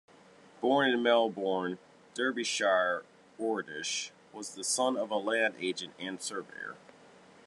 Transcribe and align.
Born 0.61 0.89
in 0.89 1.03
Melbourne, 1.03 1.77
Derbyshire, 2.15 3.03
Ordish 3.39 4.09
was 4.33 4.55
the 4.55 4.63
son 4.63 4.97
of 4.97 5.11
a 5.11 5.15
land 5.17 5.53
agent 5.59 5.93
and 5.99 6.19
surveyor. 6.19 6.75